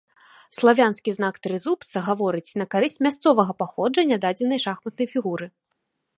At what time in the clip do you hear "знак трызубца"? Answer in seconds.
1.17-1.97